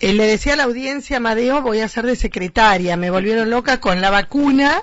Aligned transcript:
Eh, 0.00 0.14
le 0.14 0.24
decía 0.24 0.54
a 0.54 0.56
la 0.56 0.64
audiencia, 0.64 1.18
Amadeo, 1.18 1.60
voy 1.60 1.80
a 1.80 1.88
ser 1.88 2.06
de 2.06 2.16
secretaria. 2.16 2.96
Me 2.96 3.10
volvieron 3.10 3.50
loca 3.50 3.80
con 3.80 4.00
la 4.00 4.08
vacuna. 4.08 4.82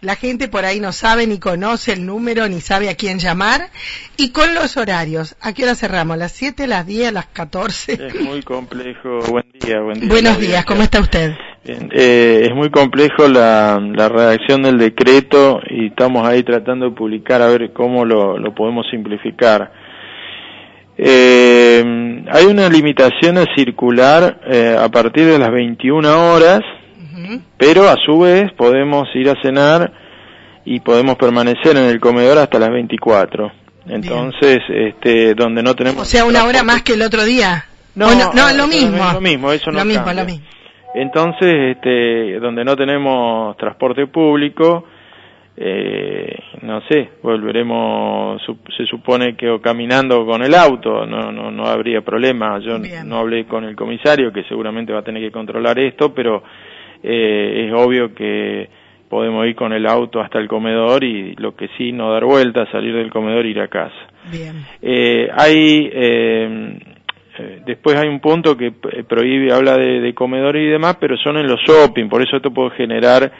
La 0.00 0.16
gente 0.16 0.48
por 0.48 0.64
ahí 0.64 0.80
no 0.80 0.92
sabe 0.92 1.26
ni 1.26 1.38
conoce 1.38 1.92
el 1.92 2.06
número 2.06 2.48
ni 2.48 2.62
sabe 2.62 2.88
a 2.88 2.94
quién 2.94 3.18
llamar. 3.18 3.68
Y 4.16 4.30
con 4.30 4.54
los 4.54 4.78
horarios. 4.78 5.36
¿A 5.42 5.52
qué 5.52 5.64
hora 5.64 5.74
cerramos? 5.74 6.16
¿Las 6.16 6.32
7, 6.32 6.66
las 6.66 6.86
10, 6.86 7.12
las 7.12 7.26
14? 7.26 7.92
Es 7.92 8.20
muy 8.22 8.42
complejo. 8.42 9.20
Buen 9.30 9.44
día, 9.60 9.80
buen 9.80 10.00
día. 10.00 10.08
Buenos 10.08 10.38
días, 10.38 10.64
¿cómo 10.64 10.82
está 10.82 11.00
usted? 11.00 11.34
Bien, 11.62 11.90
eh, 11.92 12.42
es 12.44 12.54
muy 12.54 12.70
complejo 12.70 13.28
la, 13.28 13.78
la 13.80 14.08
redacción 14.08 14.62
del 14.62 14.78
decreto 14.78 15.60
y 15.68 15.88
estamos 15.88 16.26
ahí 16.26 16.42
tratando 16.42 16.90
de 16.90 16.96
publicar 16.96 17.42
a 17.42 17.48
ver 17.48 17.72
cómo 17.74 18.06
lo, 18.06 18.38
lo 18.38 18.54
podemos 18.54 18.86
simplificar. 18.90 19.83
Eh, 20.96 22.24
hay 22.30 22.44
una 22.46 22.68
limitación 22.68 23.38
a 23.38 23.46
circular 23.54 24.40
eh, 24.46 24.76
a 24.78 24.88
partir 24.88 25.26
de 25.26 25.38
las 25.38 25.50
21 25.50 26.32
horas, 26.32 26.60
pero 27.56 27.88
a 27.88 27.96
su 28.04 28.20
vez 28.20 28.52
podemos 28.52 29.08
ir 29.14 29.30
a 29.30 29.40
cenar 29.42 29.92
y 30.64 30.80
podemos 30.80 31.16
permanecer 31.16 31.76
en 31.76 31.84
el 31.84 32.00
comedor 32.00 32.38
hasta 32.38 32.58
las 32.58 32.70
24. 32.70 33.50
Entonces, 33.86 34.58
este, 34.68 35.34
donde 35.34 35.62
no 35.62 35.74
tenemos... 35.74 36.02
O 36.02 36.04
sea, 36.04 36.24
una 36.24 36.44
hora 36.44 36.62
más 36.62 36.82
que 36.82 36.94
el 36.94 37.02
otro 37.02 37.24
día. 37.24 37.66
No, 37.94 38.14
no, 38.14 38.32
no, 38.32 38.52
lo 38.52 38.66
mismo. 38.66 39.12
Lo 39.12 39.20
mismo, 39.20 39.52
eso 39.52 39.70
no 39.70 39.80
Lo 39.80 39.84
mismo, 39.84 40.04
cambia. 40.04 40.24
lo 40.24 40.30
mismo. 40.30 40.46
Entonces, 40.94 41.76
este, 41.76 42.38
donde 42.40 42.64
no 42.64 42.76
tenemos 42.76 43.56
transporte 43.56 44.06
público, 44.06 44.84
eh, 45.56 46.36
no 46.62 46.80
sé, 46.88 47.10
volveremos, 47.22 48.42
se 48.76 48.86
supone 48.86 49.36
que 49.36 49.48
o 49.48 49.60
caminando 49.60 50.26
con 50.26 50.42
el 50.42 50.54
auto, 50.54 51.06
no, 51.06 51.30
no, 51.30 51.50
no 51.50 51.66
habría 51.66 52.00
problema. 52.00 52.58
Yo 52.58 52.78
Bien. 52.80 53.08
no 53.08 53.18
hablé 53.18 53.44
con 53.44 53.64
el 53.64 53.76
comisario, 53.76 54.32
que 54.32 54.42
seguramente 54.44 54.92
va 54.92 55.00
a 55.00 55.04
tener 55.04 55.22
que 55.22 55.30
controlar 55.30 55.78
esto, 55.78 56.12
pero 56.12 56.42
eh, 57.02 57.66
es 57.66 57.72
obvio 57.72 58.14
que 58.14 58.68
podemos 59.08 59.46
ir 59.46 59.54
con 59.54 59.72
el 59.72 59.86
auto 59.86 60.20
hasta 60.20 60.38
el 60.38 60.48
comedor 60.48 61.04
y 61.04 61.36
lo 61.36 61.54
que 61.54 61.68
sí, 61.76 61.92
no 61.92 62.12
dar 62.12 62.24
vueltas, 62.24 62.68
salir 62.72 62.94
del 62.94 63.10
comedor 63.10 63.46
e 63.46 63.50
ir 63.50 63.60
a 63.60 63.68
casa. 63.68 63.94
Bien. 64.32 64.64
Eh, 64.82 65.28
hay 65.32 65.90
eh, 65.92 66.78
eh, 67.38 67.62
después 67.66 67.96
hay 67.96 68.08
un 68.08 68.20
punto 68.20 68.56
que 68.56 68.72
prohíbe 68.72 69.52
habla 69.52 69.76
de, 69.76 70.00
de 70.00 70.14
comedores 70.14 70.62
y 70.62 70.70
demás 70.70 70.96
pero 71.00 71.16
son 71.16 71.36
en 71.36 71.48
los 71.48 71.60
shopping 71.60 72.08
por 72.08 72.22
eso 72.22 72.36
esto 72.36 72.52
puede 72.52 72.70
generar 72.70 73.30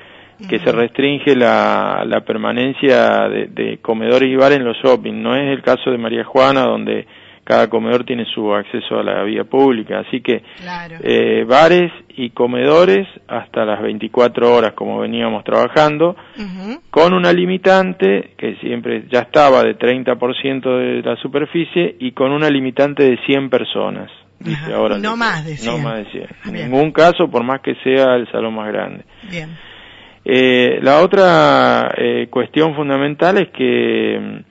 que 0.49 0.59
se 0.59 0.73
restringe 0.73 1.35
la, 1.37 2.05
la 2.07 2.21
permanencia 2.23 3.29
de, 3.29 3.47
de 3.47 3.79
comedores 3.79 4.29
y 4.29 4.37
bares 4.37 4.59
en 4.59 4.65
los 4.65 4.77
shopping 4.79 5.23
no 5.23 5.35
es 5.37 5.49
el 5.51 5.63
caso 5.63 5.91
de 5.91 5.99
María 5.99 6.25
Juana 6.25 6.63
donde 6.63 7.07
cada 7.45 7.69
comedor 7.69 8.05
tiene 8.05 8.25
su 8.35 8.55
acceso 8.55 8.99
a 8.99 9.03
la 9.03 9.23
vía 9.23 9.45
pública 9.45 10.01
así 10.01 10.21
que 10.23 10.43
Claro. 10.61 10.97
eh, 11.03 11.45
bares 11.47 11.93
y 12.17 12.31
comedores 12.31 13.07
hasta 13.29 13.65
las 13.65 13.83
24 13.83 14.55
horas 14.55 14.73
como 14.75 14.99
veníamos 15.01 15.45
trabajando 15.45 16.17
con 16.91 17.13
una 17.13 17.33
limitante 17.33 18.31
que 18.39 18.57
siempre 18.57 19.05
ya 19.11 19.21
estaba 19.21 19.63
de 19.63 19.77
30% 19.79 20.63
de 20.79 21.03
la 21.03 21.17
superficie 21.17 21.97
y 22.01 22.13
con 22.13 22.33
una 22.33 22.49
limitante 22.49 23.03
de 23.05 23.19
100 23.27 23.51
personas. 23.51 24.11
Dice 24.41 24.73
ahora 24.75 24.99
No 24.99 25.17
más 25.17 25.45
de 25.47 25.57
100. 25.57 25.73
No 25.83 25.89
más 25.89 25.99
de 26.05 26.11
100. 26.11 26.27
En 26.47 26.53
Bien. 26.53 26.71
ningún 26.71 26.93
caso, 26.93 27.29
por 27.31 27.45
más 27.45 27.61
que 27.61 27.75
sea 27.77 28.17
el 28.17 28.31
salón 28.31 28.55
más 28.55 28.69
grande. 28.73 29.05
Bien. 29.31 29.49
Eh, 30.25 30.79
la 30.83 31.01
otra 31.03 31.93
eh, 31.97 32.29
cuestión 32.31 32.75
fundamental 32.75 33.37
es 33.39 33.51
que 33.51 34.43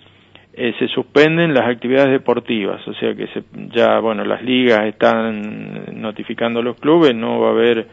eh, 0.53 0.73
se 0.77 0.87
suspenden 0.89 1.53
las 1.53 1.67
actividades 1.67 2.11
deportivas, 2.11 2.87
o 2.87 2.93
sea 2.93 3.15
que 3.15 3.25
se, 3.27 3.43
ya, 3.73 3.99
bueno, 3.99 4.23
las 4.23 4.43
ligas 4.43 4.85
están 4.85 5.99
notificando 5.99 6.59
a 6.59 6.63
los 6.63 6.77
clubes, 6.77 7.15
no 7.15 7.39
va 7.39 7.47
a 7.47 7.51
haber 7.51 7.87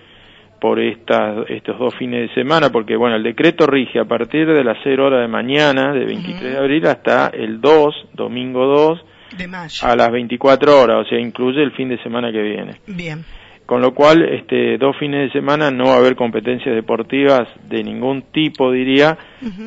por 0.60 0.78
estas, 0.78 1.48
estos 1.48 1.78
dos 1.78 1.94
fines 1.94 2.28
de 2.28 2.34
semana, 2.34 2.70
porque 2.70 2.96
bueno, 2.96 3.16
el 3.16 3.22
decreto 3.22 3.66
rige 3.66 3.98
a 3.98 4.04
partir 4.04 4.46
de 4.46 4.62
las 4.62 4.76
0 4.84 5.06
horas 5.06 5.22
de 5.22 5.28
mañana, 5.28 5.94
de 5.94 6.04
23 6.04 6.52
de 6.52 6.58
abril, 6.58 6.86
hasta 6.86 7.28
el 7.28 7.62
2, 7.62 8.08
domingo 8.12 8.66
2, 8.66 9.04
De 9.38 9.48
mayo. 9.48 9.86
a 9.86 9.96
las 9.96 10.10
24 10.12 10.82
horas, 10.82 11.06
o 11.06 11.08
sea, 11.08 11.18
incluye 11.18 11.62
el 11.62 11.72
fin 11.72 11.88
de 11.88 11.96
semana 12.02 12.30
que 12.30 12.42
viene. 12.42 12.72
Bien. 12.86 13.24
Con 13.70 13.82
lo 13.82 13.94
cual, 13.94 14.24
este, 14.28 14.78
dos 14.78 14.96
fines 14.98 15.26
de 15.28 15.30
semana 15.40 15.70
no 15.70 15.84
va 15.84 15.94
a 15.94 15.98
haber 15.98 16.16
competencias 16.16 16.74
deportivas 16.74 17.46
de 17.68 17.84
ningún 17.84 18.22
tipo, 18.32 18.72
diría. 18.72 19.16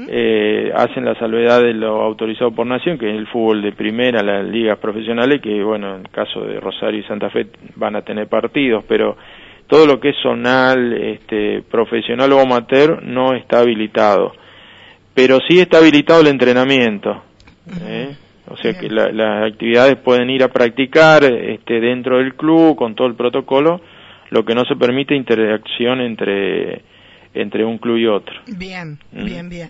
Eh, 0.09 0.74
hacen 0.75 1.06
la 1.06 1.16
salvedad 1.18 1.62
de 1.62 1.74
lo 1.74 2.02
autorizado 2.02 2.52
por 2.52 2.68
nación, 2.68 2.97
que 2.97 3.09
es 3.09 3.16
el 3.16 3.28
fútbol 3.28 3.62
de 3.62 3.72
primera, 3.72 4.22
las 4.22 4.46
ligas 4.46 4.78
profesionales, 4.80 5.40
que 5.42 5.63
bueno, 5.63 5.96
en 5.96 6.02
el 6.02 6.09
caso 6.09 6.42
de 6.42 6.59
Rosario 6.59 7.00
y 7.00 7.03
Santa 7.03 7.30
Fe 7.30 7.47
van 7.78 7.96
a 7.96 8.02
tener 8.02 8.28
partidos, 8.28 8.84
pero 8.90 9.16
todo 9.68 9.86
lo 9.88 10.02
que 10.02 10.09
es 10.09 10.18
zonal, 10.22 10.92
este, 10.92 11.62
profesional 11.72 12.30
o 12.34 12.42
amateur 12.42 13.02
no 13.06 13.34
está 13.34 13.62
habilitado. 13.62 14.34
Pero 15.13 15.38
sí 15.47 15.62
está 15.62 15.78
habilitado 15.78 16.19
el 16.19 16.28
entrenamiento. 16.28 17.24
¿eh? 17.88 18.09
O 18.50 18.58
sea 18.58 18.78
que 18.78 18.90
la- 18.90 19.13
las 19.13 19.50
actividades 19.50 19.96
pueden 19.96 20.30
ir 20.30 20.44
a 20.44 20.50
practicar 20.50 21.24
este, 21.24 21.80
dentro 21.80 22.18
del 22.18 22.34
club 22.36 22.75
con 22.75 22.96
todo 22.96 23.08
el 23.08 23.16
protocolo, 23.16 23.80
lo 24.34 24.44
que 24.44 24.56
no 24.56 24.66
se 24.66 24.76
permite 24.76 25.16
interacción 25.16 26.02
entre, 26.02 26.82
entre 27.36 27.64
un 27.64 27.78
club 27.78 27.98
y 27.98 28.08
otro. 28.08 28.34
Bien, 28.48 28.98
Mm. 29.12 29.26
bien, 29.26 29.48
bien. 29.50 29.70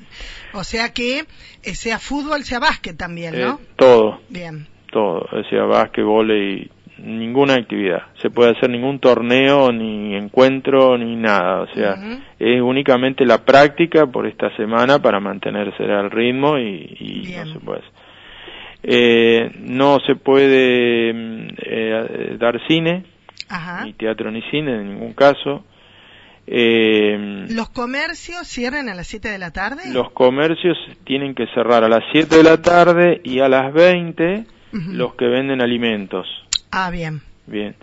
O 0.54 0.64
sea 0.64 0.94
que 0.94 1.20
eh, 1.64 1.76
sea 1.76 2.00
fútbol, 2.00 2.44
sea 2.44 2.60
básquet 2.60 2.96
también, 2.98 3.34
¿no? 3.38 3.56
Eh, 3.56 3.66
todo, 3.76 4.22
Bien. 4.30 4.66
todo, 4.90 5.28
o 5.30 5.44
sea, 5.50 5.64
básquetbol 5.64 6.32
y 6.32 6.72
ninguna 7.00 7.56
actividad. 7.56 8.04
Se 8.22 8.30
puede 8.30 8.52
hacer 8.52 8.70
ningún 8.70 9.00
torneo, 9.00 9.74
ni 9.74 10.16
encuentro, 10.16 10.98
ni 10.98 11.18
nada. 11.18 11.64
O 11.64 11.68
sea, 11.76 11.96
es 12.40 12.62
únicamente 12.62 13.26
la 13.26 13.44
práctica 13.44 14.06
por 14.06 14.26
esta 14.28 14.56
semana 14.56 15.00
para 15.00 15.20
mantenerse 15.20 15.84
al 15.84 16.10
ritmo 16.10 16.58
y, 16.58 17.34
no 17.36 17.52
se 17.54 17.60
puede. 17.60 17.82
Eh, 18.84 19.52
no 19.60 20.00
se 20.06 20.16
puede 20.16 21.10
eh, 21.58 22.38
dar 22.40 22.60
cine, 22.68 23.04
Ajá. 23.54 23.84
ni 23.86 23.94
teatro 23.94 24.32
ni 24.32 24.42
cine 24.52 24.74
en 24.76 24.90
ningún 24.96 25.14
caso. 25.14 25.64
Eh, 26.46 27.46
¿Los 27.52 27.70
comercios 27.70 28.48
cierran 28.48 28.90
a 28.90 28.96
las 28.96 29.08
7 29.08 29.30
de 29.30 29.38
la 29.38 29.52
tarde? 29.52 29.84
los 29.94 30.12
comercios 30.12 30.78
tienen 31.06 31.36
que 31.36 31.46
cerrar 31.54 31.84
a 31.84 31.88
las 31.88 32.04
7 32.12 32.36
de 32.38 32.44
la 32.44 32.62
tarde 32.62 33.22
y 33.24 33.40
a 33.40 33.48
las 33.48 33.74
20 33.74 34.44
Ujú. 34.74 34.92
los 34.92 35.16
que 35.16 35.26
venden 35.26 35.62
alimentos. 35.62 36.28
Ah, 36.72 36.90
bien. 36.92 37.22
Bien. 37.48 37.76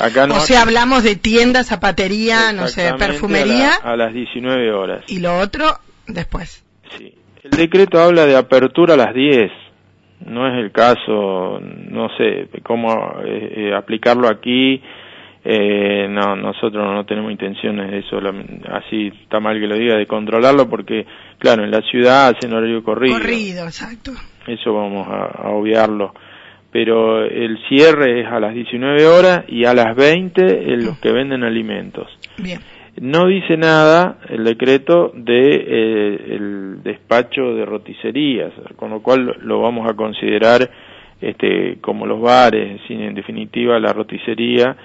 Acá 0.00 0.26
no 0.26 0.36
o 0.36 0.40
sea, 0.40 0.62
hablamos 0.62 1.02
de 1.02 1.16
tienda, 1.16 1.62
zapatería, 1.62 2.52
no 2.54 2.68
sé, 2.68 2.94
perfumería 2.98 3.72
A, 3.82 3.88
la- 3.88 3.92
a 3.92 3.96
las 3.96 4.14
19 4.14 4.72
horas. 4.72 5.04
y 5.08 5.20
lo 5.20 5.38
otro 5.38 5.66
después. 6.06 6.64
Sí. 6.96 7.14
El 7.42 7.50
decreto 7.50 8.00
habla 8.00 8.24
de 8.24 8.36
apertura 8.36 8.94
a 8.94 8.96
las 8.96 9.14
10. 9.14 9.50
No 10.26 10.46
es 10.48 10.62
el 10.64 10.70
caso, 10.72 11.60
no 11.60 12.08
sé 12.16 12.48
cómo 12.62 12.92
eh, 13.24 13.52
eh, 13.70 13.74
aplicarlo 13.74 14.28
aquí. 14.28 14.82
Eh, 15.42 16.06
no, 16.10 16.36
nosotros 16.36 16.84
no 16.84 17.04
tenemos 17.06 17.30
intenciones 17.32 17.90
de 17.90 17.98
eso, 18.00 18.20
la- 18.20 18.34
así 18.72 19.08
está 19.22 19.40
mal 19.40 19.58
que 19.58 19.66
lo 19.66 19.74
diga, 19.76 19.96
de 19.96 20.06
controlarlo 20.06 20.68
porque, 20.68 21.06
claro, 21.38 21.64
en 21.64 21.70
la 21.70 21.80
ciudad 21.82 22.28
hacen 22.36 22.52
horario 22.52 22.82
corrido. 22.84 23.18
Corrido, 23.18 23.64
exacto. 23.64 24.12
Eso 24.46 24.74
vamos 24.74 25.08
a, 25.08 25.24
a 25.46 25.48
obviarlo. 25.50 26.12
Pero 26.72 27.24
el 27.24 27.58
cierre 27.68 28.20
es 28.20 28.26
a 28.28 28.38
las 28.38 28.54
19 28.54 29.04
horas 29.06 29.44
y 29.48 29.64
a 29.64 29.74
las 29.74 29.96
20 29.96 30.72
en 30.72 30.84
los 30.84 30.98
que 31.00 31.10
venden 31.10 31.42
alimentos. 31.42 32.06
Bien. 32.38 32.60
No 33.00 33.26
dice 33.26 33.56
nada 33.56 34.18
el 34.28 34.44
decreto 34.44 35.10
de 35.14 35.54
eh, 35.54 36.34
el 36.36 36.82
despacho 36.84 37.54
de 37.54 37.64
roticerías, 37.64 38.52
con 38.76 38.90
lo 38.90 39.00
cual 39.02 39.36
lo 39.42 39.60
vamos 39.62 39.90
a 39.90 39.94
considerar 39.94 40.70
este 41.20 41.78
como 41.80 42.06
los 42.06 42.20
bares, 42.20 42.80
sin 42.86 43.00
en 43.00 43.14
definitiva 43.14 43.78
la 43.80 43.92
roticería, 43.92 44.76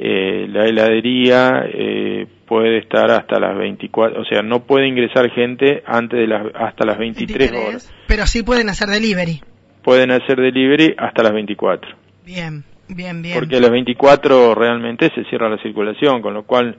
eh, 0.00 0.46
la 0.48 0.66
heladería 0.66 1.64
eh, 1.72 2.26
puede 2.46 2.78
estar 2.78 3.10
hasta 3.10 3.40
las 3.40 3.58
24, 3.58 4.20
o 4.22 4.24
sea, 4.24 4.42
no 4.42 4.60
puede 4.64 4.86
ingresar 4.86 5.28
gente 5.32 5.82
antes 5.84 6.20
de 6.20 6.26
las 6.28 6.46
hasta 6.54 6.86
las 6.86 6.96
23 6.98 7.52
horas. 7.52 7.94
Pero 8.06 8.24
sí 8.26 8.42
pueden 8.44 8.68
hacer 8.68 8.88
delivery. 8.88 9.40
Pueden 9.82 10.12
hacer 10.12 10.36
delivery 10.36 10.94
hasta 10.96 11.22
las 11.24 11.32
24. 11.32 11.90
Bien, 12.24 12.62
bien, 12.88 13.22
bien. 13.22 13.34
Porque 13.38 13.56
a 13.56 13.60
las 13.60 13.70
24 13.70 14.54
realmente 14.54 15.10
se 15.14 15.24
cierra 15.24 15.48
la 15.48 15.58
circulación, 15.62 16.22
con 16.22 16.32
lo 16.34 16.44
cual, 16.44 16.76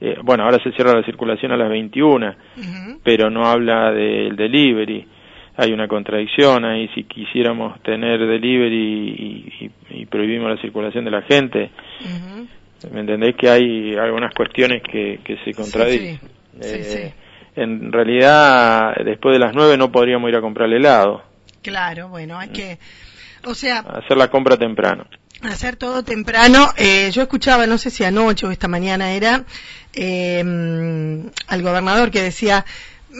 eh, 0.00 0.16
bueno, 0.22 0.44
ahora 0.44 0.58
se 0.62 0.72
cierra 0.72 0.94
la 0.94 1.04
circulación 1.04 1.52
a 1.52 1.56
las 1.58 1.68
21, 1.68 2.34
Ujú. 2.56 3.00
pero 3.04 3.28
no 3.28 3.44
habla 3.46 3.92
del 3.92 4.36
delivery. 4.36 5.06
Hay 5.56 5.72
una 5.72 5.86
contradicción 5.86 6.64
ahí, 6.64 6.88
si 6.96 7.04
quisiéramos 7.04 7.80
tener 7.82 8.18
delivery 8.18 8.74
y, 8.76 9.64
y- 9.66 10.00
y 10.02 10.06
prohibimos 10.06 10.50
la 10.50 10.60
circulación 10.60 11.04
de 11.04 11.10
la 11.12 11.22
gente, 11.22 11.70
Ujú. 12.00 12.33
¿Me 12.92 13.00
entendés 13.00 13.34
que 13.36 13.48
hay 13.48 13.94
algunas 13.94 14.34
cuestiones 14.34 14.82
que, 14.82 15.20
que 15.24 15.36
se 15.44 15.52
contradicen? 15.52 16.18
Sí, 16.18 16.28
sí, 16.60 16.68
Eh, 16.68 16.84
sí. 16.84 17.60
En 17.60 17.92
realidad, 17.92 18.94
después 19.04 19.32
de 19.34 19.38
las 19.38 19.54
9 19.54 19.76
no 19.76 19.92
podríamos 19.92 20.28
ir 20.28 20.36
a 20.36 20.40
comprar 20.40 20.72
helado, 20.72 21.22
Claro, 21.64 22.08
bueno, 22.10 22.38
hay 22.38 22.50
que... 22.50 22.78
O 23.46 23.54
sea, 23.54 23.78
hacer 23.78 24.16
la 24.18 24.28
compra 24.28 24.56
temprano. 24.58 25.06
Hacer 25.42 25.76
todo 25.76 26.02
temprano. 26.02 26.68
Eh, 26.76 27.10
yo 27.10 27.22
escuchaba, 27.22 27.66
no 27.66 27.78
sé 27.78 27.90
si 27.90 28.04
anoche 28.04 28.46
o 28.46 28.50
esta 28.50 28.68
mañana 28.68 29.12
era, 29.12 29.44
eh, 29.94 30.42
al 31.48 31.62
gobernador 31.62 32.10
que 32.10 32.22
decía, 32.22 32.64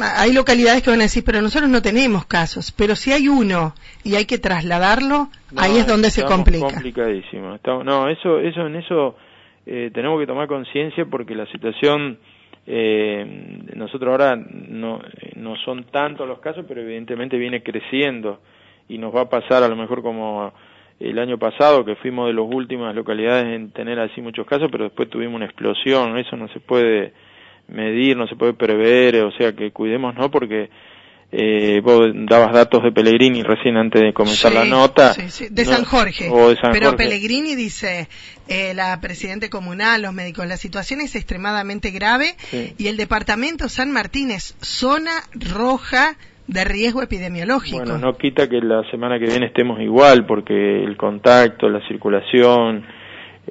hay 0.00 0.32
localidades 0.32 0.82
que 0.82 0.90
van 0.90 1.00
a 1.00 1.04
decir, 1.04 1.24
pero 1.24 1.40
nosotros 1.42 1.70
no 1.70 1.82
tenemos 1.82 2.26
casos, 2.26 2.72
pero 2.72 2.96
si 2.96 3.12
hay 3.12 3.28
uno 3.28 3.74
y 4.02 4.14
hay 4.16 4.26
que 4.26 4.38
trasladarlo, 4.38 5.30
ahí 5.56 5.78
es 5.78 5.86
donde 5.86 6.10
se 6.10 6.24
complica. 6.24 6.66
Complicadísimo. 6.66 7.58
no, 7.84 8.08
eso, 8.08 8.38
eso, 8.40 8.66
en 8.66 8.76
eso 8.76 9.16
eh, 9.66 9.90
tenemos 9.92 10.20
que 10.20 10.26
tomar 10.26 10.46
conciencia 10.46 11.06
porque 11.06 11.34
la 11.34 11.46
situación, 11.46 12.18
eh, 12.66 13.60
nosotros 13.74 14.10
ahora 14.10 14.36
no, 14.36 15.00
no 15.36 15.56
son 15.64 15.84
tantos 15.84 16.28
los 16.28 16.40
casos, 16.40 16.64
pero 16.68 16.82
evidentemente 16.82 17.38
viene 17.38 17.62
creciendo 17.62 18.40
y 18.88 18.98
nos 18.98 19.14
va 19.14 19.22
a 19.22 19.28
pasar 19.30 19.62
a 19.62 19.68
lo 19.68 19.76
mejor 19.76 20.02
como 20.02 20.52
el 21.00 21.18
año 21.18 21.38
pasado, 21.38 21.84
que 21.84 21.96
fuimos 21.96 22.28
de 22.28 22.34
las 22.34 22.44
últimas 22.44 22.94
localidades 22.94 23.46
en 23.46 23.70
tener 23.70 23.98
así 23.98 24.20
muchos 24.20 24.46
casos, 24.46 24.68
pero 24.70 24.84
después 24.84 25.10
tuvimos 25.10 25.36
una 25.36 25.46
explosión, 25.46 26.16
eso 26.18 26.36
no 26.36 26.48
se 26.48 26.60
puede 26.60 27.12
medir, 27.68 28.16
no 28.16 28.26
se 28.26 28.36
puede 28.36 28.54
prever, 28.54 29.22
o 29.24 29.32
sea 29.32 29.52
que 29.52 29.70
cuidemos, 29.72 30.14
¿no? 30.14 30.30
Porque 30.30 30.70
eh, 31.36 31.80
vos 31.80 32.06
dabas 32.14 32.52
datos 32.52 32.82
de 32.84 32.92
Pellegrini 32.92 33.42
recién 33.42 33.76
antes 33.76 34.00
de 34.00 34.12
comenzar 34.12 34.52
la 34.52 34.64
nota. 34.64 35.14
De, 35.14 35.64
San 35.64 35.84
Jorge. 35.84 36.30
Pero 36.72 36.94
Pellegrini 36.94 37.56
dice, 37.56 38.08
eh, 38.46 38.72
la 38.74 39.00
presidente 39.00 39.50
comunal, 39.50 40.02
los 40.02 40.12
médicos, 40.12 40.46
la 40.46 40.56
situación 40.56 41.00
es 41.00 41.16
extremadamente 41.16 41.90
grave 41.90 42.36
y 42.78 42.86
el 42.86 42.96
departamento 42.96 43.68
San 43.68 43.90
Martín 43.90 44.30
es 44.30 44.56
zona 44.60 45.10
roja 45.32 46.16
de 46.46 46.64
riesgo 46.64 47.02
epidemiológico. 47.02 47.78
Bueno, 47.78 47.98
no 47.98 48.16
quita 48.16 48.48
que 48.48 48.60
la 48.60 48.88
semana 48.90 49.18
que 49.18 49.26
viene 49.26 49.46
estemos 49.46 49.80
igual 49.80 50.26
porque 50.26 50.84
el 50.84 50.96
contacto, 50.96 51.68
la 51.68 51.80
circulación, 51.88 52.86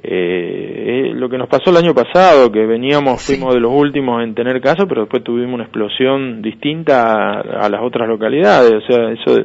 eh, 0.02 1.12
lo 1.14 1.28
que 1.28 1.38
nos 1.38 1.48
pasó 1.48 1.70
el 1.70 1.76
año 1.76 1.94
pasado, 1.94 2.50
que 2.50 2.66
veníamos, 2.66 3.22
fuimos 3.22 3.54
de 3.54 3.60
los 3.60 3.72
últimos 3.72 4.22
en 4.22 4.34
tener 4.34 4.60
casos, 4.60 4.86
pero 4.88 5.02
después 5.02 5.22
tuvimos 5.22 5.54
una 5.54 5.64
explosión 5.64 6.42
distinta 6.42 7.40
a, 7.40 7.68
las 7.68 7.80
otras 7.82 8.08
localidades, 8.08 8.72
o 8.72 8.86
sea, 8.86 9.10
eso, 9.10 9.44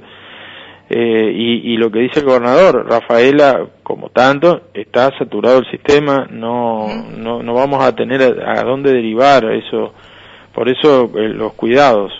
eh, 0.89 1.31
y, 1.33 1.73
y, 1.73 1.77
lo 1.77 1.91
que 1.91 1.99
dice 1.99 2.21
el 2.21 2.25
gobernador, 2.25 2.87
Rafaela, 2.89 3.67
como 3.83 4.09
tanto, 4.09 4.69
está 4.73 5.11
saturado 5.19 5.59
el 5.59 5.69
sistema, 5.69 6.27
no, 6.31 6.87
no, 7.15 7.43
no 7.43 7.53
vamos 7.53 7.83
a 7.83 7.95
tener 7.95 8.21
a, 8.23 8.63
dónde 8.63 8.91
derivar 8.91 9.45
eso, 9.53 9.93
por 10.53 10.67
eso 10.67 11.11
eh, 11.15 11.29
los 11.29 11.53
cuidados. 11.53 12.11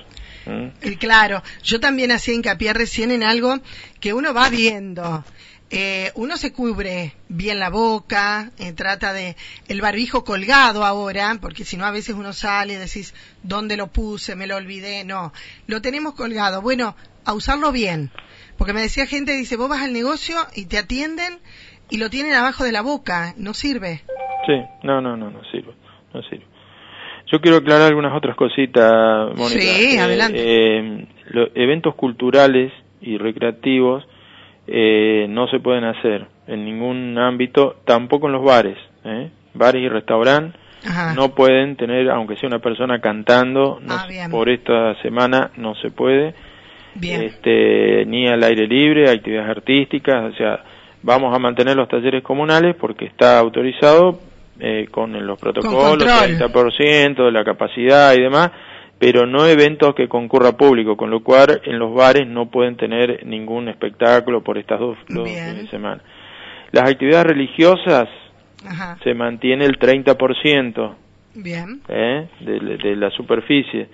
Claro, 0.99 1.41
yo 1.63 1.79
también 1.79 2.11
hacía 2.11 2.33
hincapié 2.33 2.73
recién 2.73 3.11
en 3.11 3.23
algo 3.23 3.55
que 3.99 4.13
uno 4.13 4.33
va 4.33 4.49
viendo 4.49 5.23
eh, 5.71 6.11
uno 6.15 6.35
se 6.37 6.51
cubre 6.51 7.13
bien 7.27 7.59
la 7.59 7.69
boca, 7.69 8.51
eh, 8.57 8.73
trata 8.73 9.13
de 9.13 9.35
el 9.67 9.81
barbijo 9.81 10.23
colgado 10.23 10.83
ahora, 10.83 11.37
porque 11.39 11.63
si 11.63 11.77
no 11.77 11.85
a 11.85 11.91
veces 11.91 12.15
uno 12.15 12.33
sale 12.33 12.73
y 12.73 12.77
decís, 12.77 13.13
¿dónde 13.43 13.77
lo 13.77 13.87
puse? 13.87 14.35
Me 14.35 14.47
lo 14.47 14.55
olvidé. 14.55 15.03
No, 15.03 15.31
lo 15.67 15.81
tenemos 15.81 16.15
colgado. 16.15 16.61
Bueno, 16.61 16.95
a 17.23 17.33
usarlo 17.33 17.71
bien. 17.71 18.09
Porque 18.57 18.73
me 18.73 18.81
decía 18.81 19.05
gente, 19.05 19.33
dice, 19.33 19.57
vos 19.57 19.69
vas 19.69 19.83
al 19.83 19.93
negocio 19.93 20.35
y 20.55 20.65
te 20.65 20.79
atienden 20.79 21.39
y 21.89 21.97
lo 21.97 22.09
tienen 22.09 22.33
abajo 22.33 22.63
de 22.63 22.71
la 22.71 22.81
boca. 22.81 23.33
No 23.37 23.53
sirve. 23.53 24.01
Sí, 24.47 24.61
no, 24.83 25.01
no, 25.01 25.15
no, 25.15 25.29
no 25.29 25.43
sirve. 25.51 25.73
No 26.13 26.23
sirve. 26.23 26.45
Yo 27.31 27.39
quiero 27.41 27.57
aclarar 27.57 27.89
algunas 27.89 28.17
otras 28.17 28.35
cositas, 28.35 29.35
Mónica. 29.35 29.61
Sí, 29.61 29.97
adelante. 29.99 30.39
Eh, 30.41 31.07
los 31.27 31.49
eventos 31.53 31.93
culturales 31.93 32.73
y 33.01 33.19
recreativos 33.19 34.03
eh, 34.71 35.27
no 35.29 35.47
se 35.47 35.59
pueden 35.59 35.83
hacer 35.83 36.27
en 36.47 36.65
ningún 36.65 37.17
ámbito, 37.17 37.77
tampoco 37.85 38.27
en 38.27 38.33
los 38.33 38.43
bares. 38.43 38.77
¿eh? 39.03 39.29
Bares 39.53 39.81
y 39.81 39.89
restaurantes 39.89 40.59
no 41.15 41.29
pueden 41.35 41.75
tener, 41.75 42.09
aunque 42.09 42.37
sea 42.37 42.47
una 42.47 42.59
persona 42.59 42.99
cantando, 42.99 43.79
no, 43.81 43.93
ah, 43.93 44.07
por 44.31 44.49
esta 44.49 44.95
semana 45.01 45.51
no 45.57 45.75
se 45.75 45.91
puede. 45.91 46.33
Este, 47.01 48.05
ni 48.05 48.27
al 48.27 48.43
aire 48.43 48.67
libre, 48.67 49.09
actividades 49.09 49.49
artísticas, 49.49 50.33
o 50.33 50.35
sea, 50.35 50.63
vamos 51.01 51.33
a 51.33 51.39
mantener 51.39 51.75
los 51.75 51.87
talleres 51.87 52.23
comunales 52.23 52.75
porque 52.75 53.05
está 53.05 53.37
autorizado 53.39 54.19
eh, 54.59 54.87
con 54.91 55.25
los 55.25 55.39
protocolos, 55.39 56.03
30% 56.03 57.25
de 57.25 57.31
la 57.31 57.43
capacidad 57.45 58.13
y 58.15 58.21
demás, 58.21 58.51
pero 58.99 59.25
no 59.25 59.45
eventos 59.45 59.95
que 59.95 60.07
concurra 60.07 60.57
público, 60.57 60.97
con 60.97 61.09
lo 61.09 61.23
cual 61.23 61.61
en 61.63 61.79
los 61.79 61.93
bares 61.93 62.27
no 62.27 62.51
pueden 62.51 62.75
tener 62.75 63.25
ningún 63.25 63.69
espectáculo 63.69 64.43
por 64.43 64.57
estas 64.57 64.79
dos, 64.79 64.97
dos 65.07 65.29
semanas. 65.71 66.03
Las 66.71 66.89
actividades 66.89 67.27
religiosas 67.27 68.09
se 69.03 69.13
mantiene 69.13 69.65
el 69.65 69.79
30% 69.79 70.95
Bien. 71.35 71.81
¿eh? 71.87 72.27
De, 72.41 72.95
la 72.95 73.09
superficie. 73.11 73.87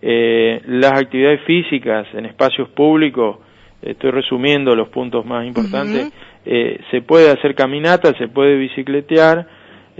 Eh, 0.00 0.62
las 0.66 0.92
actividades 0.92 1.40
físicas 1.44 2.06
en 2.14 2.26
espacios 2.26 2.68
públicos, 2.70 3.38
estoy 3.82 4.10
resumiendo 4.10 4.74
los 4.74 4.88
puntos 4.88 5.24
más 5.26 5.46
importantes, 5.46 6.12
eh, 6.44 6.80
se 6.90 7.02
puede 7.02 7.30
hacer 7.30 7.54
caminata, 7.54 8.16
se 8.16 8.28
puede 8.28 8.56
bicicletear, 8.56 9.46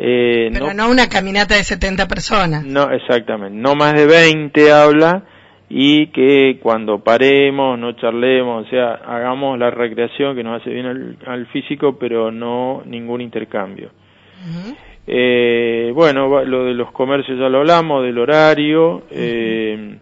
eh, 0.00 0.50
Pero 0.52 0.72
no, 0.74 0.88
una 0.88 1.08
caminata 1.08 1.56
de 1.56 1.64
70 1.64 2.06
personas. 2.06 2.64
No, 2.64 2.88
exactamente. 2.92 3.58
No 3.58 3.74
más 3.74 3.94
de 3.94 4.06
20 4.06 4.70
habla 4.70 5.24
y 5.68 6.06
que 6.08 6.60
cuando 6.62 7.00
paremos, 7.00 7.76
no 7.78 7.92
charlemos, 7.94 8.64
o 8.66 8.70
sea, 8.70 8.92
hagamos 8.94 9.58
la 9.58 9.70
recreación 9.70 10.36
que 10.36 10.44
nos 10.44 10.60
hace 10.60 10.70
bien 10.70 11.16
al, 11.26 11.46
físico, 11.48 11.98
pero 11.98 12.30
no 12.30 12.82
ningún 12.86 13.20
intercambio. 13.20 13.90
eh, 15.08 15.90
bueno, 15.92 16.44
lo 16.44 16.64
de 16.66 16.74
los 16.74 16.92
comercios 16.92 17.36
ya 17.36 17.48
lo 17.48 17.58
hablamos, 17.58 18.04
del 18.04 18.18
horario. 18.18 19.02
eh, 19.10 19.98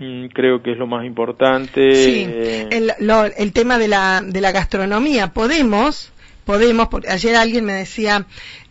mm, 0.00 0.26
creo 0.34 0.64
que 0.64 0.72
es 0.72 0.78
lo 0.78 0.88
más 0.88 1.06
importante. 1.06 1.92
Sí, 1.92 2.26
el, 2.72 2.90
el 3.36 3.52
tema 3.52 3.78
de 3.78 3.86
la, 3.86 4.20
de 4.20 4.40
la 4.40 4.50
gastronomía. 4.50 5.28
Podemos, 5.32 6.12
podemos, 6.44 6.88
porque 6.88 7.10
ayer 7.10 7.36
alguien 7.36 7.64
me 7.64 7.72
decía, 7.72 8.26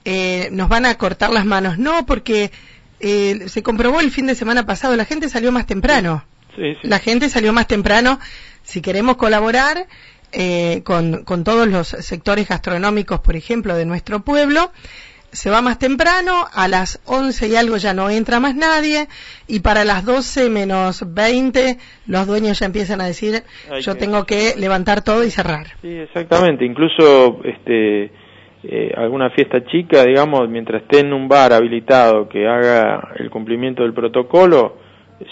eh, 0.05 0.49
nos 0.51 0.69
van 0.69 0.85
a 0.85 0.97
cortar 0.97 1.31
las 1.31 1.45
manos. 1.45 1.77
No, 1.77 2.05
porque 2.05 2.51
eh, 2.99 3.45
se 3.47 3.63
comprobó 3.63 3.99
el 3.99 4.11
fin 4.11 4.27
de 4.27 4.35
semana 4.35 4.65
pasado, 4.65 4.95
la 4.95 5.05
gente 5.05 5.29
salió 5.29 5.51
más 5.51 5.65
temprano. 5.65 6.25
La 6.83 6.99
gente 6.99 7.29
salió 7.29 7.51
más 7.51 7.67
temprano. 7.67 8.19
Si 8.61 8.81
queremos 8.81 9.17
colaborar 9.17 9.87
eh, 10.31 10.81
con, 10.83 11.23
con 11.23 11.43
todos 11.43 11.67
los 11.67 11.87
sectores 11.87 12.47
gastronómicos, 12.47 13.19
por 13.21 13.35
ejemplo, 13.35 13.75
de 13.75 13.85
nuestro 13.85 14.23
pueblo, 14.23 14.71
se 15.33 15.49
va 15.49 15.61
más 15.61 15.79
temprano, 15.79 16.45
a 16.53 16.67
las 16.67 17.01
11 17.05 17.47
y 17.49 17.55
algo 17.55 17.77
ya 17.77 17.93
no 17.93 18.09
entra 18.09 18.39
más 18.39 18.55
nadie, 18.55 19.07
y 19.47 19.59
para 19.59 19.83
las 19.83 20.05
12 20.05 20.49
menos 20.49 21.03
20 21.13 21.77
los 22.07 22.27
dueños 22.27 22.59
ya 22.59 22.67
empiezan 22.67 23.01
a 23.01 23.05
decir, 23.05 23.43
yo 23.81 23.95
tengo 23.95 24.25
que 24.25 24.53
levantar 24.57 25.03
todo 25.03 25.23
y 25.23 25.29
cerrar. 25.29 25.67
Sí, 25.81 25.89
exactamente, 25.89 26.65
incluso 26.65 27.41
este, 27.43 28.11
eh, 28.63 28.93
alguna 28.95 29.29
fiesta 29.31 29.65
chica, 29.65 30.05
digamos, 30.05 30.47
mientras 30.49 30.83
esté 30.83 30.99
en 30.99 31.11
un 31.11 31.27
bar 31.27 31.51
habilitado 31.51 32.29
que 32.29 32.47
haga 32.47 33.09
el 33.17 33.29
cumplimiento 33.29 33.83
del 33.83 33.93
protocolo, 33.93 34.77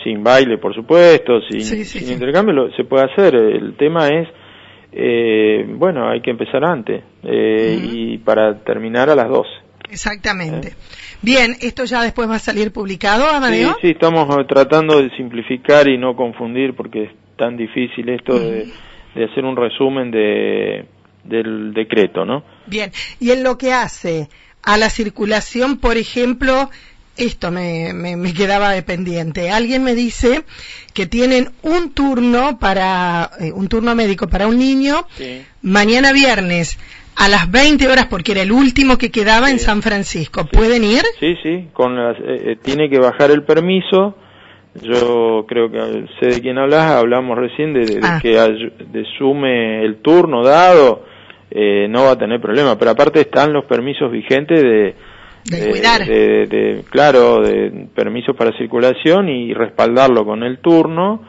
sin 0.04 0.24
baile, 0.24 0.58
por 0.58 0.74
supuesto, 0.74 1.40
sin, 1.50 2.12
intercambio, 2.12 2.72
se 2.76 2.84
puede 2.84 3.06
hacer. 3.06 3.36
El 3.36 3.76
tema 3.76 4.08
es, 4.08 4.28
eh, 4.92 5.66
bueno, 5.68 6.10
hay 6.10 6.22
que 6.22 6.32
empezar 6.32 6.64
antes 6.64 7.04
eh, 7.24 7.80
y 7.82 8.18
para 8.18 8.60
terminar 8.64 9.10
a 9.10 9.16
las 9.16 9.30
12. 9.30 9.50
Exactamente. 9.92 10.74
Bien, 11.22 11.56
esto 11.62 11.86
ya 11.86 12.02
después 12.02 12.30
va 12.30 12.36
a 12.36 12.40
salir 12.40 12.72
publicado, 12.72 13.30
Amadeo. 13.30 13.76
Sí, 13.82 13.88
sí, 13.88 13.90
estamos 13.90 14.28
tratando 14.48 15.02
de 15.02 15.10
simplificar 15.18 15.88
y 15.88 15.98
no 15.98 16.16
confundir 16.16 16.74
porque 16.76 17.04
es 17.04 17.12
tan 17.38 17.58
difícil 17.58 18.10
esto 18.10 18.40
de 18.40 18.72
hacer 19.16 19.44
un 19.44 19.56
resumen 19.56 20.12
de 20.12 20.86
del 21.24 21.74
decreto, 21.74 22.26
¿no? 22.26 22.44
Bien, 22.66 22.92
y 23.20 23.32
en 23.32 23.44
lo 23.44 23.58
que 23.58 23.74
hace 23.74 24.30
a 24.64 24.78
la 24.78 24.90
circulación, 24.90 25.78
por 25.78 25.98
ejemplo, 25.98 26.70
esto 27.18 27.52
me, 27.52 27.94
me, 27.94 28.34
quedaba 28.34 28.72
dependiente. 28.72 29.52
Alguien 29.52 29.84
me 29.84 29.96
dice 29.96 30.44
que 30.94 31.06
tienen 31.06 31.52
un 31.62 31.94
turno 31.94 32.58
para, 32.60 33.32
eh, 33.40 33.52
un 33.52 33.68
turno 33.68 33.96
médico 33.96 34.28
para 34.28 34.48
un 34.48 34.58
niño, 34.58 35.08
mañana 35.62 36.14
viernes, 36.14 36.78
a 37.16 37.28
las 37.28 37.52
20 37.52 37.88
horas, 37.88 38.08
porque 38.10 38.32
era 38.32 38.42
el 38.42 38.52
último 38.52 38.98
que 38.98 39.12
quedaba 39.12 39.50
en 39.50 39.60
San 39.60 39.82
Francisco. 39.82 40.46
¿Pueden 40.46 40.84
ir? 40.84 41.02
Sí, 41.20 41.36
sí, 41.44 41.68
con 41.74 41.98
eh, 41.98 42.14
eh, 42.26 42.58
tiene 42.62 42.90
que 42.90 43.00
bajar 43.00 43.32
el 43.32 43.44
permiso, 43.44 44.16
yo 44.82 45.46
creo 45.48 45.70
que 45.70 46.06
sé 46.20 46.28
de 46.28 46.42
quién 46.42 46.58
hablas, 46.58 46.92
hablamos 46.92 47.38
recién 47.38 47.74
de, 47.74 48.00
ah. 48.02 48.20
que 48.22 48.30
de 48.30 49.06
sume 49.18 49.84
el 49.84 49.98
turno 49.98 50.44
dado, 50.44 51.04
eh, 51.52 51.88
no 51.90 52.06
va 52.06 52.12
a 52.12 52.18
tener 52.18 52.40
problema. 52.40 52.78
Pero 52.78 52.92
aparte 52.92 53.20
están 53.20 53.52
los 53.52 53.66
permisos 53.66 54.10
vigentes 54.10 54.62
de, 54.62 54.96
de, 55.44 56.84
claro, 56.90 57.42
de 57.42 57.88
permisos 57.94 58.36
para 58.36 58.58
circulación 58.58 59.28
y 59.28 59.54
respaldarlo 59.54 60.24
con 60.24 60.44
el 60.44 60.60
turno 60.60 61.22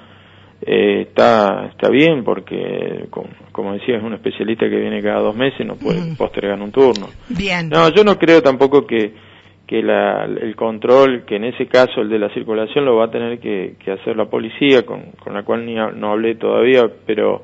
eh, 0.64 1.02
está 1.08 1.66
está 1.66 1.90
bien 1.90 2.22
porque 2.22 3.06
como, 3.10 3.72
decía 3.72 3.96
es 3.96 4.02
un 4.02 4.14
especialista 4.14 4.68
que 4.68 4.76
viene 4.76 5.02
cada 5.02 5.20
dos 5.20 5.34
meses 5.34 5.66
no 5.66 5.74
puede 5.74 6.14
postergar 6.16 6.60
un 6.60 6.70
turno. 6.70 7.08
Bien. 7.28 7.68
No 7.68 7.88
yo 7.88 8.04
no 8.04 8.18
creo 8.18 8.42
tampoco 8.42 8.86
que 8.86 9.12
que 9.66 9.82
la, 9.82 10.24
el 10.24 10.54
control 10.54 11.24
que 11.24 11.36
en 11.36 11.44
ese 11.44 11.66
caso 11.66 12.02
el 12.02 12.08
de 12.08 12.18
la 12.18 12.32
circulación 12.34 12.84
lo 12.84 12.96
va 12.96 13.06
a 13.06 13.10
tener 13.10 13.40
que, 13.40 13.74
hacer 13.90 14.16
la 14.16 14.26
policía 14.26 14.84
con, 14.84 15.12
con 15.22 15.34
la 15.34 15.42
cual 15.42 15.66
ni, 15.66 15.74
no 15.74 16.12
hablé 16.12 16.36
todavía 16.36 16.82
pero 17.06 17.42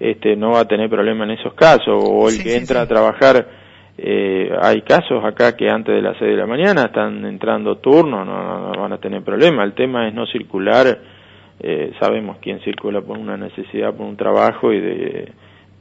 este 0.00 0.36
no 0.36 0.52
va 0.52 0.60
a 0.60 0.68
tener 0.68 0.88
problema 0.88 1.24
en 1.24 1.32
esos 1.32 1.54
casos. 1.54 2.02
O 2.02 2.28
el 2.28 2.42
que 2.42 2.56
entra 2.56 2.82
a 2.82 2.88
trabajar 2.88 3.46
eh, 3.96 4.50
hay 4.60 4.82
casos 4.82 5.24
acá 5.24 5.56
que 5.56 5.68
antes 5.68 5.94
de 5.94 6.02
las 6.02 6.16
seis 6.18 6.30
de 6.30 6.36
la 6.36 6.46
mañana 6.46 6.86
están 6.86 7.24
entrando 7.24 7.76
turnos 7.76 8.26
no, 8.26 8.72
no 8.72 8.80
van 8.80 8.92
a 8.92 8.98
tener 8.98 9.22
problema. 9.22 9.64
El 9.64 9.74
tema 9.74 10.08
es 10.08 10.14
no 10.14 10.26
circular 10.26 11.13
eh, 11.60 11.92
sabemos 12.00 12.38
quién 12.40 12.60
circula 12.60 13.00
por 13.00 13.18
una 13.18 13.36
necesidad, 13.36 13.94
por 13.94 14.06
un 14.06 14.16
trabajo 14.16 14.72
y 14.72 14.80
de 14.80 15.32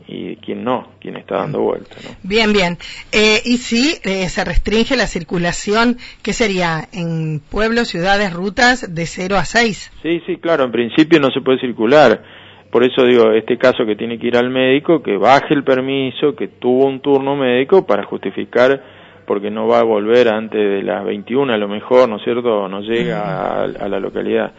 y 0.08 0.36
quién 0.38 0.64
no, 0.64 0.88
quién 1.00 1.16
está 1.16 1.38
dando 1.38 1.62
vuelta. 1.62 1.96
Bien, 2.24 2.52
bien. 2.52 2.78
Eh, 3.12 3.42
y 3.46 3.58
si 3.58 4.00
eh, 4.04 4.28
se 4.30 4.44
restringe 4.44 4.96
la 4.96 5.08
circulación, 5.08 5.98
¿qué 6.22 6.34
sería? 6.34 6.88
¿En 6.92 7.40
pueblos, 7.40 7.88
ciudades, 7.88 8.34
rutas 8.34 8.94
de 8.94 9.06
0 9.06 9.38
a 9.38 9.46
6? 9.46 9.92
Sí, 10.02 10.22
sí, 10.26 10.38
claro, 10.38 10.66
en 10.66 10.72
principio 10.72 11.20
no 11.20 11.32
se 11.32 11.42
puede 11.42 11.60
circular. 11.60 12.22
Por 12.70 12.84
eso 12.84 13.06
digo, 13.06 13.32
este 13.32 13.58
caso 13.58 13.86
que 13.86 13.96
tiene 13.96 14.18
que 14.18 14.28
ir 14.28 14.38
al 14.38 14.50
médico, 14.50 15.04
que 15.04 15.16
baje 15.16 15.54
el 15.54 15.64
permiso, 15.64 16.36
que 16.36 16.48
tuvo 16.48 16.86
un 16.88 17.02
turno 17.02 17.36
médico 17.36 17.86
para 17.86 18.04
justificar 18.04 18.84
porque 19.26 19.50
no 19.50 19.68
va 19.68 19.80
a 19.80 19.84
volver 19.84 20.28
antes 20.28 20.60
de 20.60 20.84
las 20.84 21.06
21 21.06 21.54
a 21.54 21.58
lo 21.58 21.70
mejor, 21.70 22.10
¿no 22.10 22.18
es 22.18 22.24
cierto? 22.24 22.68
No 22.68 22.82
llega 22.82 23.64
a 23.64 23.88
la 23.88 24.00
localidad 24.00 24.52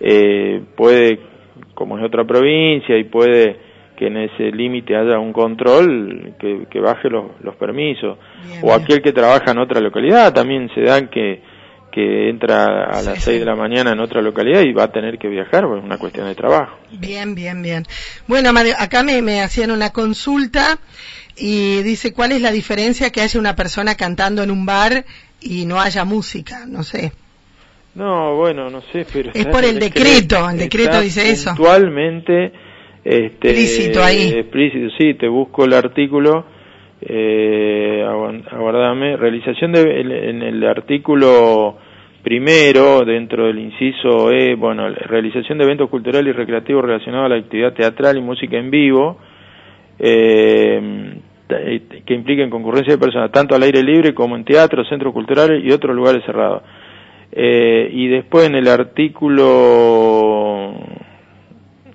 eh, 0.00 0.62
puede, 0.76 1.20
como 1.74 1.98
es 1.98 2.04
otra 2.04 2.24
provincia, 2.24 2.96
y 2.96 3.04
puede 3.04 3.70
que 3.96 4.06
en 4.06 4.16
ese 4.16 4.50
límite 4.50 4.96
haya 4.96 5.18
un 5.18 5.32
control 5.32 6.34
que, 6.38 6.80
baje 6.80 7.10
los, 7.10 7.32
los 7.42 7.54
permisos. 7.56 8.18
o 8.62 8.72
aquel 8.72 9.02
que 9.02 9.12
trabaja 9.12 9.50
en 9.50 9.58
otra 9.58 9.80
localidad, 9.80 10.32
también 10.32 10.70
se 10.74 10.80
dan 10.80 11.08
que, 11.08 11.42
que 11.92 12.30
entra 12.30 12.84
a 12.84 13.02
las 13.02 13.22
6 13.22 13.40
de 13.40 13.44
la 13.44 13.56
mañana 13.56 13.92
en 13.92 14.00
otra 14.00 14.22
localidad 14.22 14.62
y 14.62 14.72
va 14.72 14.84
a 14.84 14.92
tener 14.92 15.18
que 15.18 15.28
viajar, 15.28 15.66
pues 15.66 15.80
es 15.80 15.84
una 15.84 15.98
cuestión 15.98 16.26
de 16.26 16.34
trabajo. 16.34 16.78
Bien, 16.92 17.34
bien, 17.34 17.62
bien. 17.62 17.84
Bueno, 18.26 18.52
acá 18.78 19.02
me, 19.02 19.20
me 19.20 19.42
hacían 19.42 19.70
una 19.70 19.90
consulta 19.90 20.78
y 21.36 21.82
dice, 21.82 22.12
¿cuál 22.12 22.32
es 22.32 22.40
la 22.40 22.52
diferencia 22.52 23.10
que 23.10 23.20
haya 23.20 23.38
una 23.38 23.54
persona 23.54 23.96
cantando 23.96 24.42
en 24.42 24.50
un 24.50 24.64
bar 24.64 25.04
y 25.40 25.66
no 25.66 25.80
haya 25.80 26.04
música? 26.04 26.64
No 26.66 26.84
sé. 26.84 27.12
No, 27.94 28.36
bueno, 28.36 28.70
no 28.70 28.80
sé, 28.92 29.06
pero... 29.12 29.30
Es 29.34 29.46
por 29.46 29.64
el 29.64 29.78
decreto, 29.78 30.48
el 30.48 30.58
decreto 30.58 31.00
dice 31.00 31.30
eso. 31.30 31.50
Actualmente... 31.50 32.52
Este, 33.02 33.48
explícito 33.48 34.02
ahí. 34.02 34.28
Explícito, 34.28 34.90
sí, 34.98 35.14
te 35.14 35.26
busco 35.26 35.64
el 35.64 35.72
artículo, 35.72 36.44
eh, 37.00 38.04
aguardame, 38.50 39.16
realización 39.16 39.72
de, 39.72 40.00
en 40.00 40.42
el 40.42 40.62
artículo 40.66 41.78
primero, 42.22 43.04
dentro 43.04 43.46
del 43.46 43.58
inciso 43.58 44.30
E, 44.30 44.54
bueno, 44.54 44.88
realización 44.90 45.58
de 45.58 45.64
eventos 45.64 45.88
culturales 45.88 46.34
y 46.34 46.36
recreativos 46.36 46.84
relacionados 46.84 47.26
a 47.26 47.28
la 47.30 47.36
actividad 47.36 47.72
teatral 47.72 48.18
y 48.18 48.20
música 48.20 48.58
en 48.58 48.70
vivo, 48.70 49.18
eh, 49.98 51.16
que 52.06 52.14
impliquen 52.14 52.50
concurrencia 52.50 52.94
de 52.94 52.98
personas 52.98 53.32
tanto 53.32 53.54
al 53.54 53.62
aire 53.62 53.82
libre 53.82 54.14
como 54.14 54.36
en 54.36 54.44
teatro, 54.44 54.84
centros 54.84 55.12
culturales 55.12 55.64
y 55.64 55.72
otros 55.72 55.96
lugares 55.96 56.22
cerrados. 56.24 56.62
Eh, 57.32 57.88
y 57.92 58.08
después 58.08 58.46
en 58.46 58.56
el 58.56 58.68
artículo, 58.68 59.52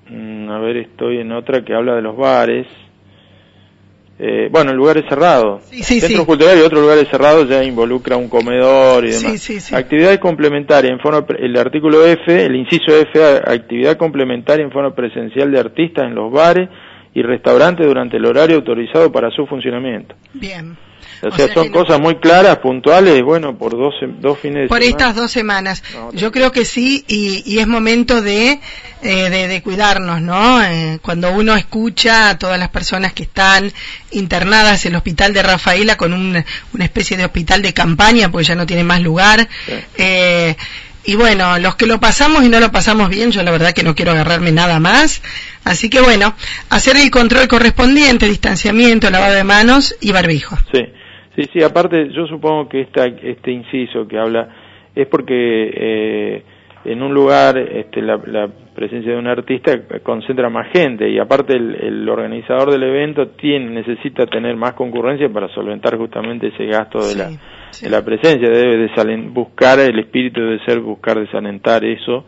mm, 0.09 0.49
a 0.49 0.59
ver, 0.59 0.77
estoy 0.77 1.19
en 1.19 1.31
otra 1.31 1.63
que 1.63 1.73
habla 1.73 1.95
de 1.95 2.01
los 2.01 2.15
bares. 2.15 2.67
Eh, 4.17 4.47
bueno, 4.49 4.73
lugares 4.73 5.03
cerrados. 5.09 5.63
Sí, 5.65 5.83
sí, 5.83 5.99
Centros 5.99 6.25
culturales 6.25 6.61
y 6.61 6.65
otros 6.65 6.81
lugares 6.81 7.09
cerrados 7.09 7.49
ya 7.49 7.61
involucra 7.65 8.15
un 8.15 8.29
comedor 8.29 9.03
y 9.03 9.11
demás. 9.11 9.73
Actividades 9.73 10.19
complementarias 10.19 10.93
en 10.93 10.99
forma, 10.99 11.25
el 11.37 11.57
artículo 11.57 12.05
F, 12.05 12.45
el 12.45 12.55
inciso 12.55 12.95
F, 12.95 13.21
actividad 13.45 13.97
complementaria 13.97 14.63
en 14.63 14.71
forma 14.71 14.95
presencial 14.95 15.51
de 15.51 15.59
artistas 15.59 16.05
en 16.05 16.15
los 16.15 16.31
bares 16.31 16.69
y 17.13 17.23
restaurantes 17.23 17.85
durante 17.85 18.15
el 18.15 18.25
horario 18.25 18.55
autorizado 18.55 19.11
para 19.11 19.31
su 19.31 19.45
funcionamiento. 19.47 20.15
Bien. 20.33 20.77
O, 21.27 21.35
sea, 21.35 21.53
son 21.53 21.69
cosas 21.69 21.99
muy 21.99 22.19
claras, 22.19 22.57
puntuales, 22.57 23.21
bueno, 23.23 23.57
por 23.57 23.71
dos, 23.71 23.95
dos 24.19 24.37
fines 24.37 24.63
de 24.63 24.67
por 24.67 24.83
estas 24.83 25.15
dos 25.15 25.31
semanas. 25.31 25.83
Yo 26.13 26.31
creo 26.31 26.51
que 26.51 26.65
sí, 26.65 27.03
y, 27.07 27.57
es 27.57 27.67
momento 27.67 28.21
de, 28.21 28.59
eh, 29.01 29.29
de, 29.29 29.61
cuidarnos, 29.63 30.21
¿no? 30.21 30.63
Eh, 30.63 30.99
cuando 31.01 31.31
uno 31.31 31.55
escucha 31.55 32.29
a 32.29 32.37
todas 32.37 32.59
las 32.59 32.69
personas 32.69 33.13
que 33.13 33.23
están 33.23 33.71
internadas 34.11 34.85
en 34.85 34.93
el 34.93 34.97
hospital 34.97 35.33
de 35.33 35.43
Rafaela 35.43 35.97
con 35.97 36.13
una 36.13 36.43
especie 36.79 37.17
de 37.17 37.25
hospital 37.25 37.61
de 37.61 37.73
campaña, 37.73 38.29
porque 38.29 38.45
ya 38.45 38.55
no 38.55 38.65
tiene 38.65 38.83
más 38.83 39.01
lugar, 39.01 39.47
eh, 39.97 40.55
y 41.07 41.15
bueno, 41.15 41.59
los 41.59 41.75
que 41.75 41.85
lo 41.85 41.99
pasamos 41.99 42.43
y 42.43 42.49
no 42.49 42.59
lo 42.59 42.71
pasamos 42.71 43.09
bien, 43.09 43.31
yo 43.31 43.43
la 43.43 43.51
verdad 43.51 43.73
que 43.73 43.83
no 43.83 43.93
quiero 43.93 44.11
agarrarme 44.11 44.51
nada 44.51 44.79
más. 44.79 45.21
Así 45.63 45.89
que 45.89 46.01
bueno, 46.01 46.35
hacer 46.69 46.97
el 46.97 47.11
control 47.11 47.47
correspondiente, 47.47 48.27
distanciamiento, 48.27 49.09
lavado 49.11 49.35
de 49.35 49.43
manos 49.43 49.95
y 50.01 50.11
barbijo. 50.11 50.57
Sí. 50.73 50.81
Sí, 51.35 51.43
sí, 51.51 51.61
aparte 51.63 52.09
yo 52.09 52.27
supongo 52.27 52.69
que 52.69 52.81
esta, 52.81 53.05
este 53.05 53.51
inciso 53.51 54.07
que 54.07 54.17
habla 54.17 54.47
es 54.95 55.07
porque 55.07 55.33
eh, 55.35 56.43
en 56.85 57.01
un 57.01 57.13
lugar 57.13 57.57
este, 57.57 58.01
la, 58.01 58.47
presencia 58.73 59.13
de 59.13 59.17
un 59.17 59.27
artista 59.27 59.71
concentra 60.03 60.49
más 60.49 60.69
gente 60.71 61.09
y 61.09 61.17
aparte 61.17 61.55
el, 61.55 62.07
organizador 62.07 62.71
del 62.71 62.83
evento 62.83 63.29
tiene, 63.29 63.69
necesita 63.69 64.25
tener 64.25 64.55
más 64.55 64.73
concurrencia 64.73 65.29
para 65.29 65.47
solventar 65.49 65.97
justamente 65.97 66.47
ese 66.47 66.65
gasto 66.65 66.99
de, 66.99 67.15
la, 67.15 67.29
de 67.29 67.89
la 67.89 68.03
presencia, 68.03 68.49
debe 68.49 68.77
de 68.77 69.17
buscar, 69.29 69.79
el 69.79 69.97
espíritu 69.99 70.41
debe 70.41 70.59
ser 70.65 70.79
buscar 70.81 71.17
desalentar 71.19 71.85
eso 71.85 72.25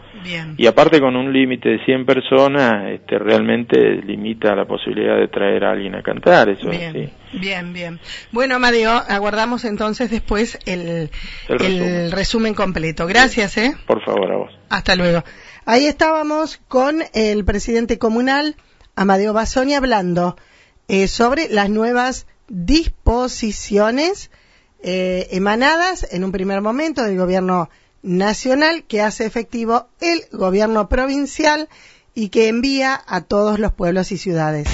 y 0.58 0.68
aparte 0.68 1.00
con 1.00 1.16
un 1.16 1.32
límite 1.32 1.70
de 1.70 1.86
100 1.86 2.06
personas 2.06 2.92
este, 2.92 3.18
realmente 3.18 4.02
limita 4.04 4.56
la 4.56 4.66
posibilidad 4.66 5.18
de 5.18 5.28
traer 5.28 5.64
a 5.66 5.72
alguien 5.72 5.96
a 5.96 6.04
cantar, 6.04 6.50
eso 6.50 6.70
bien, 6.70 7.12
Bien, 7.34 7.74
bien. 7.74 8.00
Bueno, 8.32 8.56
Amadeo, 8.56 8.92
aguardamos 8.92 9.66
entonces 9.66 10.10
después 10.10 10.58
el, 10.66 11.10
el, 11.50 12.12
resumen. 12.12 12.54
completo. 12.54 13.06
Gracias, 13.06 13.58
¿eh? 13.58 13.76
Por 13.86 14.04
favor, 14.04 14.32
a 14.32 14.38
vos. 14.38 14.52
Hasta 14.70 14.96
luego. 14.96 15.24
Ahí 15.66 15.86
estábamos 15.86 16.58
con 16.68 17.04
el 17.14 17.44
presidente 17.44 17.98
comunal, 17.98 18.56
Amadeo 18.96 19.34
Basoni, 19.34 19.76
hablando 19.76 20.38
eh, 20.88 21.08
sobre 21.08 21.50
las 21.50 21.70
nuevas 21.70 22.28
disposiciones 22.48 24.32
eh, 24.82 25.28
emanadas 25.32 26.08
en 26.14 26.24
un 26.24 26.32
primer 26.32 26.62
momento 26.62 27.04
del 27.04 27.18
gobierno 27.18 27.70
nacional 28.08 28.84
que 28.84 29.02
hace 29.02 29.26
efectivo 29.26 29.88
el 30.00 30.24
gobierno 30.32 30.90
provincial 30.90 31.70
y 32.16 32.30
que 32.30 32.48
envía 32.48 33.00
a 33.06 33.22
todos 33.22 33.60
los 33.60 33.74
pueblos 33.74 34.12
y 34.12 34.18
ciudades. 34.18 34.68